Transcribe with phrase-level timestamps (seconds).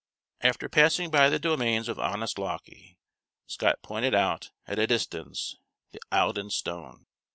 [0.41, 2.97] After passing by the domains of honest Lauckie,
[3.45, 5.57] Scott pointed out, at a distance,
[5.91, 7.05] the Eildon stone.